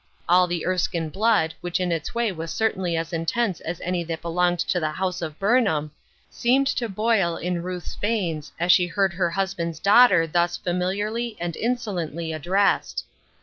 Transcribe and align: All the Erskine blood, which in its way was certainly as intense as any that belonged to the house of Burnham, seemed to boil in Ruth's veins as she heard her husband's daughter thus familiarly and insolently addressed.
All 0.27 0.47
the 0.47 0.65
Erskine 0.65 1.09
blood, 1.09 1.53
which 1.61 1.79
in 1.79 1.91
its 1.91 2.15
way 2.15 2.31
was 2.31 2.49
certainly 2.51 2.97
as 2.97 3.13
intense 3.13 3.59
as 3.61 3.79
any 3.81 4.03
that 4.05 4.23
belonged 4.23 4.57
to 4.61 4.79
the 4.79 4.89
house 4.89 5.21
of 5.21 5.37
Burnham, 5.37 5.91
seemed 6.27 6.65
to 6.65 6.89
boil 6.89 7.37
in 7.37 7.61
Ruth's 7.61 7.93
veins 7.93 8.51
as 8.59 8.71
she 8.71 8.87
heard 8.87 9.13
her 9.13 9.29
husband's 9.29 9.77
daughter 9.79 10.25
thus 10.25 10.57
familiarly 10.57 11.37
and 11.39 11.55
insolently 11.55 12.33
addressed. 12.33 13.05